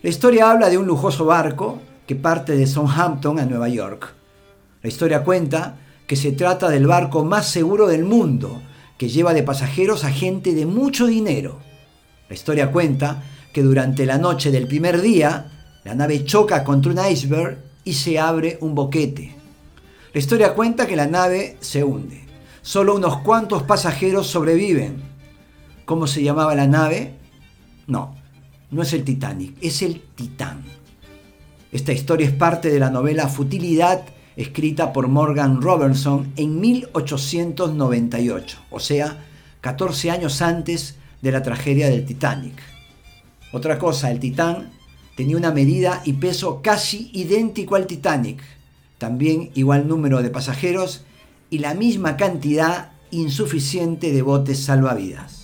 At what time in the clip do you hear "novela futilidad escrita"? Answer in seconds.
32.90-34.92